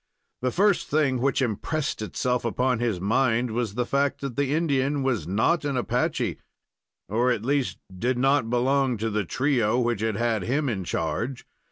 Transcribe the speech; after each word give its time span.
The 0.41 0.49
first 0.49 0.87
thing 0.87 1.19
which 1.21 1.43
impressed 1.43 2.01
itself 2.01 2.43
upon 2.43 2.79
his 2.79 2.99
mind 2.99 3.51
was 3.51 3.75
the 3.75 3.85
fact 3.85 4.19
that 4.21 4.35
the 4.35 4.51
Indian 4.51 5.03
was 5.03 5.27
not 5.27 5.63
an 5.63 5.77
Apache, 5.77 6.39
or 7.07 7.29
at 7.29 7.45
least, 7.45 7.77
did 7.95 8.17
not 8.17 8.49
belong 8.49 8.97
to 8.97 9.11
the 9.11 9.25
trio 9.25 9.79
which 9.79 10.01
had 10.01 10.15
had 10.15 10.41
him 10.41 10.69
in 10.69 10.83
charge. 10.85 11.45